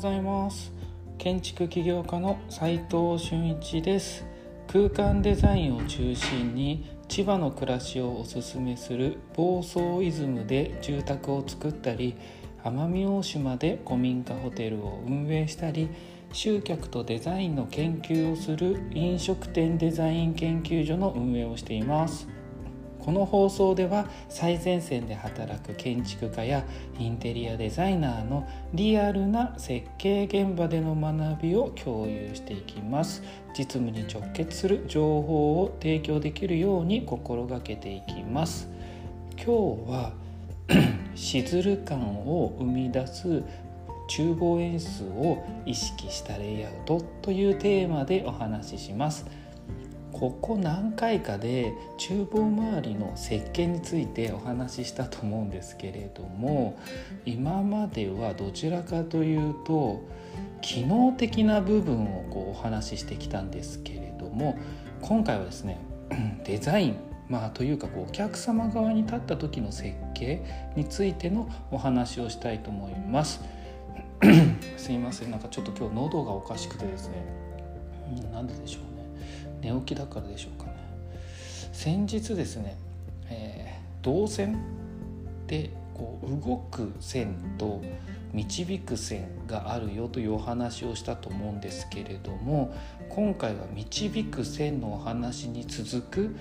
[0.00, 0.72] ございます。
[1.18, 4.24] 建築起業家の斉藤俊一です。
[4.66, 12.16] 空間デザインを中心に千葉の暮らしをおすすめする房総イズムで住宅を作ったり
[12.64, 15.90] 奄美大島で古民家ホテルを運営したり
[16.32, 22.26] 集客とデザインの研究をする飲食店デザイン研究所の運営をしています。
[23.04, 26.64] この放送では最前線で働く建築家や
[26.98, 33.22] インテリアデザイナーのリアルな設計現場での学びを共有していきます。
[33.56, 38.68] 実務に直結する情報を提供できるように心がけていきます。
[39.36, 40.12] 今日は
[41.14, 43.42] しずる感を生み出す
[44.08, 49.24] 厨房演出を意識したレイアウトというテーマでお話しします。
[50.12, 56.78] ここ何回かで厨房周りの設計についてお話ししたと思うんですけれども
[57.24, 60.02] 今まではどちらかというと
[60.60, 64.58] 機能的な部分をこうお話ししてきたんですけれども
[65.00, 65.78] 今回はですね
[66.44, 66.96] デザイン
[67.28, 70.42] まあというかこうお客様側に立った時の設計
[70.76, 73.40] についてのお話をしたいと思います。
[74.76, 77.24] すいませんなんかちょっと今日喉がおかしくてですね、
[78.32, 78.89] なんででしょう
[79.60, 80.76] 寝起きだからでしょうかね
[81.72, 82.76] 先日ですね、
[83.28, 84.58] えー、動線
[85.46, 87.82] でこう動く線と
[88.32, 92.74] 導く線があるよというお話をしたと思うんですけれども
[93.08, 96.36] 今回は導く線のお話に続く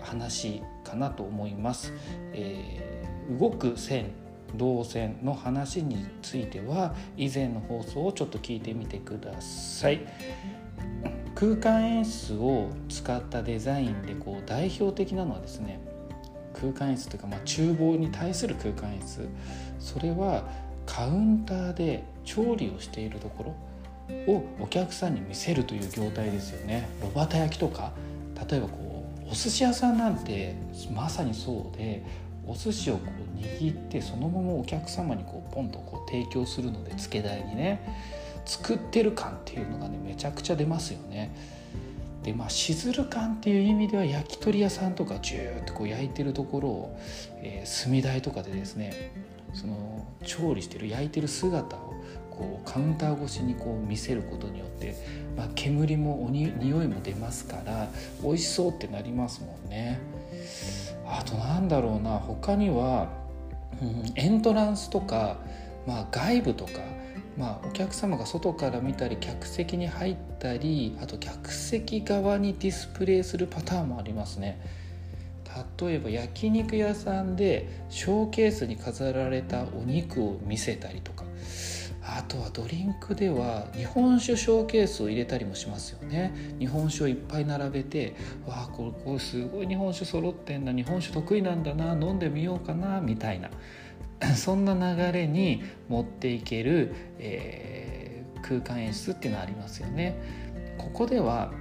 [0.00, 1.92] 話かなと思います。
[2.32, 4.10] えー、動く線
[4.56, 10.00] 動線の話については以前の放送をちょっと聞いてみてください。
[11.42, 15.80] 空間演出を使ったデザインでこう代表的なのはですね
[16.54, 19.28] 空間演出というか、まあ、厨房に対する空間演出
[19.80, 20.44] それは
[20.86, 23.56] カウンターで調理をしているとこ
[24.08, 26.88] ろをお客さんに見せるという業態ですよね。
[27.02, 27.90] 炉端焼きとか
[28.48, 30.54] 例えばこうお寿司屋さんなんて
[30.94, 32.04] まさにそうで
[32.46, 41.34] お寿司をこう握ってそのままお客様にこうポンとこう提供するので付け台にね作ってる感っていうのがねめちゃくちゃ出ますよね。
[42.22, 46.98] でまあしずる感っていう意味では焼き鳥屋さんとかジューッとこう焼いてるところを、
[47.38, 49.12] えー、炭台とかでですね
[49.54, 51.92] その調理してる焼いてる姿を
[52.30, 54.94] こうカウンター越しにこう見せることによって、
[55.36, 57.88] まあ、煙もおに匂いも出ますから
[58.22, 60.00] 美味しそうってなりますもんね。
[61.06, 63.08] あとなんだろうな他には、
[63.82, 65.36] うん、エントランスとか、
[65.86, 66.72] まあ、外部とか
[67.36, 74.60] まあ、お客様が外から見たり客席に入ったりあと客席側にディスプレイするパターンもありますね。
[75.80, 81.24] 例えば焼肉屋さんでショーケースに飾られたお肉を見せたりとか。
[82.04, 86.34] あとはドリンクでは日本酒ショーケースを入れたりもしますよね。
[86.58, 88.14] 日本酒をいっぱい並べて
[88.46, 93.50] わあこれこれすごい日本酒揃ってんだ日本酒得意なんだな飲んでみようかなみたいな。
[94.36, 100.16] そんな流れに持っていける、えー、空間演出っていうのはありますよね。
[100.78, 101.52] ここでは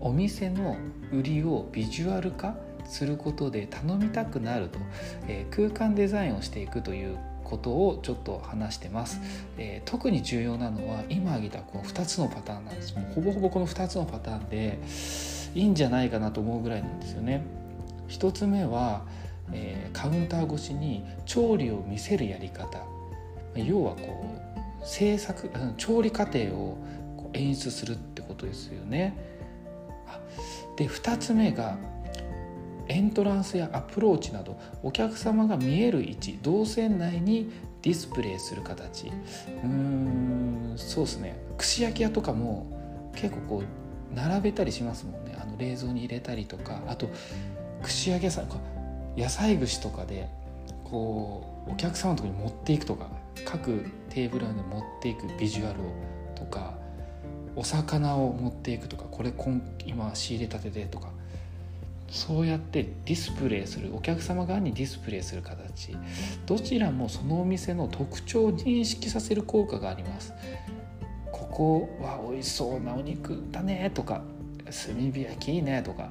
[0.00, 0.76] お店の
[1.12, 4.78] 売りをビジュアル化することで頼みたくなると、
[5.26, 9.20] えー、空間デザインをしていくということをちょっと話してます、
[9.56, 12.94] えー、特に重要なのは今挙げたこの2つのパターンなんです。
[12.94, 14.78] もうほぼほぼこの2つのパターンで
[15.54, 17.42] いいんじゃないかなと思うぐらいなんですよね。
[18.08, 19.02] 1つ目は
[19.52, 22.82] えー、カウンター越しに調理を見せるやり方。
[23.54, 24.24] 要はこ
[24.82, 26.78] う制作調理過程を
[27.32, 29.16] 演出するってことですよね。
[30.76, 31.76] で2つ目が
[32.86, 37.50] エントランスやアプローチなどお客様が見える位置動線内に
[37.82, 39.08] ディスプレイする形。
[39.08, 41.36] うーんそうですね。
[41.56, 45.36] 串焼き屋とかも結構こう並べたりしますもんね。
[45.40, 46.80] あの冷蔵に入れたりとか。
[46.86, 47.08] あと
[47.82, 48.46] 串焼き屋さん
[49.18, 50.28] 野菜串とかで
[50.84, 53.08] こうお客様のとこに持っていくとか
[53.44, 55.92] 各テーブルに持っていくビジュアルを
[56.36, 56.74] とか
[57.56, 59.32] お魚を持っていくとかこれ
[59.84, 61.10] 今仕入れたてでとか
[62.08, 65.94] そうやってディスプレイするお客様側にディスプレイする形。
[66.46, 70.32] どちらもそのお店の特徴を認識させる効果があります。
[71.32, 74.22] ここは美味しそうなお肉だねとか
[74.64, 76.10] 炭火焼きいいねとか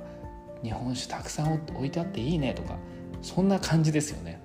[0.61, 2.77] 日本酒たくさん置いてあっていいねとか
[3.21, 4.41] そんな感じですよね。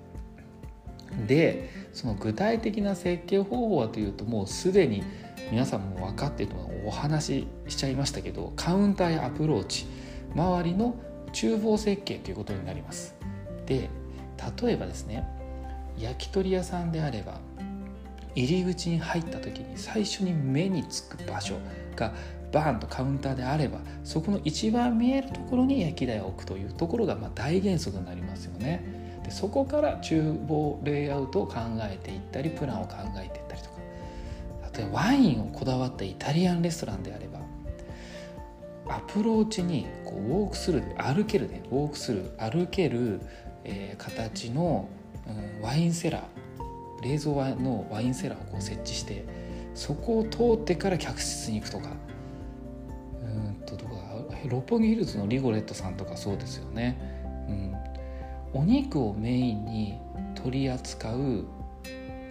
[1.27, 5.03] でその具体的な設計方法はというともうすでに
[5.51, 9.85] 皆さんも分かっているのはお話ししちゃいましたけどカウンターやアプローチ
[10.35, 10.95] 周りの
[11.31, 13.15] 厨房設計ということになります。
[13.65, 13.89] で
[14.61, 15.27] 例えばですね
[15.97, 17.39] 焼き鳥屋さんであれば
[18.35, 21.55] 入り口に入った時に最初に目につく場所
[21.95, 22.13] が
[22.53, 28.83] バーンとカウンターであればそこの一番見えるところに焼き台を置くというところがま大原則になりますよね。
[29.23, 33.75] でそこから厨房レイアウトを考えていったりプランを考えていったりとか
[34.77, 37.39] 例えばワインをこだわったイタリアンレストランであれば
[38.93, 43.21] アプローチにこうウォークスルー歩けるねウォークスルー歩ける、
[43.63, 44.89] えー、形の、
[45.25, 46.43] うん、ワインセラー
[47.01, 49.23] 冷蔵のワインセラーをこう設置して
[49.73, 51.89] そこを通ってから客室に行くとか
[54.49, 56.97] 六本木ヒルズのリゴレットさんとかそうですよね、
[58.53, 59.97] うん、お肉をメインに
[60.35, 61.45] 取り扱う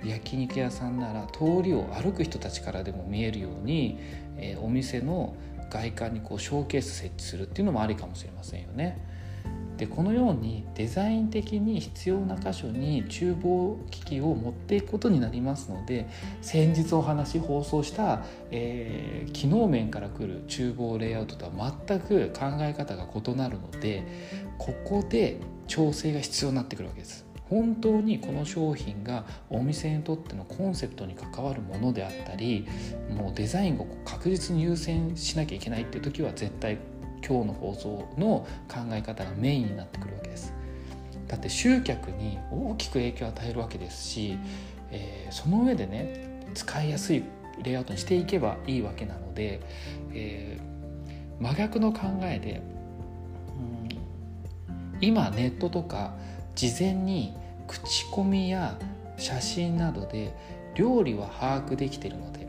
[0.05, 3.99] 焼肉屋さんなら通りを歩く人たちからでも見えるように、
[4.37, 5.37] えー、お店の
[5.71, 9.12] 外観にこうショーケース設置するっていうのもありかもしれませんよね。
[9.77, 16.09] でこのようにデザイン的に必要な箇所に厨房機器を持っていくことになりますので
[16.41, 24.05] 先日お話放送した、えー、機能面からくる厨房レイアウトとは全く考え方が異なるので
[24.59, 27.33] ここで調整が必要になってくるわけです。
[27.53, 32.67] 本当にこの商品がお店にとってのコンセプトに関わるものであったり
[33.11, 36.79] もうデザインを確実に優先しなきゃいけないっていう時は絶対
[37.27, 40.53] 今日の放送の考え方がメインになってくるわけです。
[41.29, 44.39] だって集客に大きく影響を与えるわけですし、
[44.91, 47.25] えー、その上でね使いやすい
[47.63, 49.61] レイアウトにしていけばいいわけなので、
[50.13, 52.63] えー、真逆の考えで、
[54.69, 56.15] うん、今ネットとか
[56.55, 57.35] 事前に
[57.67, 58.79] 口コミや
[59.17, 60.35] 写真などで
[60.75, 62.47] 料理は把握できてるので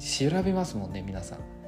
[0.00, 1.59] 調べますもんね皆さん。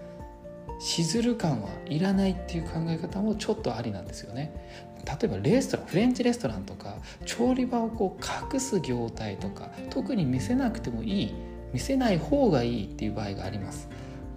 [0.82, 4.52] しずる感はいらないっていう考え方もちょっとありなんですよね。
[5.05, 11.34] 例えばレストランフレンチレストランとか調理場をこう隠す業態とか特に見せなくてもいい
[11.73, 13.88] 見せない方がいいっていう場合があります。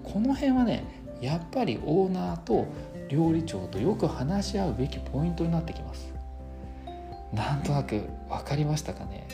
[0.03, 0.86] この辺はね
[1.19, 2.68] やっぱりオーナーと
[3.09, 6.13] 料理長とよく話し合うべきポイントになってきます。
[7.33, 9.27] なんとなく分かりましたかね？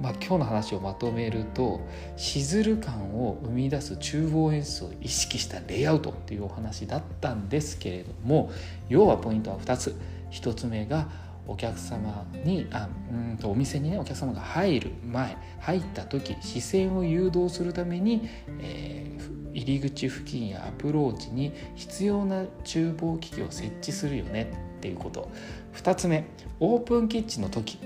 [0.00, 1.80] まあ、今日の話をまとめると
[2.16, 8.52] しずる感を生み出す厨房演出を意識したレイアウトっていうお話だったんですけれども
[8.88, 9.96] 要はポイントは2つ。
[10.30, 11.08] 1つ目が
[11.46, 18.28] お客様にあうんとお店にねお客様が入る前入った時視線を誘導するために、
[18.60, 25.30] えー、入り口付近やアプローチに必要な厨房機器を設置するよねっていうこと。
[25.74, 26.26] 2つ目
[26.60, 27.78] オープンキッチンの時。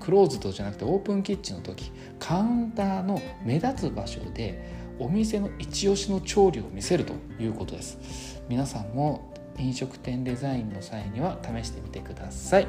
[0.00, 8.42] クローズドじゃなくてオープンキッチンの時カウンターの目立つ場所でお店の一押しの調理を見せるということです。
[8.48, 12.68] 皆さんも飲食店デザインの際には試してみてください、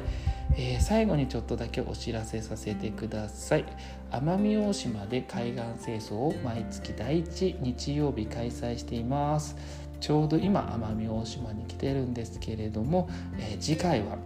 [0.56, 3.64] えー、最後にちょっとだけお知らせさせてください。
[4.10, 9.56] 奄美大島で海岸清掃を毎月第1日曜日開催しています。
[10.00, 13.08] ちょうど今奄美大島に来てるんですけれども、
[13.38, 14.16] えー、次回は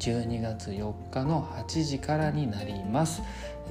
[0.00, 3.22] 12月4日の8時からになります。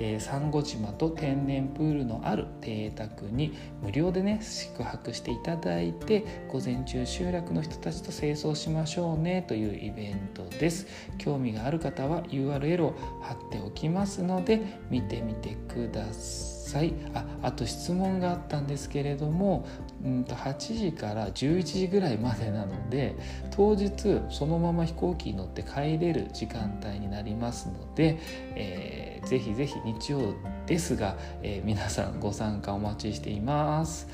[0.01, 3.53] えー、サンゴ島と天然プールのある邸宅に
[3.83, 10.87] 無料でね宿泊していただいて午前中集落の人たちと清掃しましょうねというイベントです
[11.17, 19.67] 興味がある方は URL を貼っておきますので見てみてくださいさいああと質問があったんですけれども、
[20.05, 23.15] うんと8時から11時ぐらいまでなので
[23.49, 28.19] 当日そのまま飛行機に乗って帰れる時間帯になりますので、
[28.55, 30.35] えー、ぜひぜひ日曜
[30.67, 34.07] ですが、えー、皆さんご参加お待ちしています。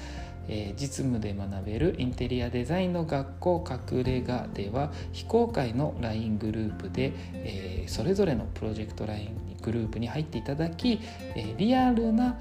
[0.47, 10.99] えー、実務で学べるインテリアデザインの学校隠れ家では非公開の LINE グループで、えー、それぞれのプロジェクト LINE グループに入っていただき、
[11.35, 12.39] えー、リアルな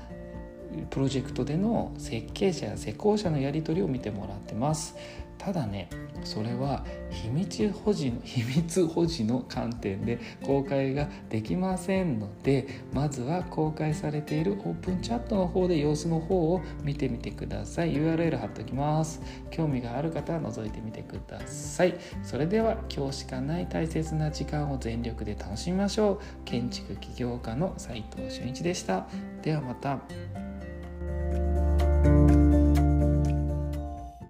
[0.90, 4.96] プロジェクトでの設計者や施工者のやり取りを見てもらってます。
[5.38, 5.88] ただね
[6.24, 17.94] それは秘密保持の 秘密保持の観点で公開ができませんのでまずは公開されているオープンチャットの方で様子の方を見てみてください。
[17.94, 19.20] URL 貼っておきます。
[19.50, 21.94] 興味がある方は覗いてみてください。
[22.22, 26.18] それでは今日しかない大切な時間を全力で楽しみましょう。
[26.44, 29.06] 建築起業家の斉藤俊一でした。
[29.42, 30.43] ではまた。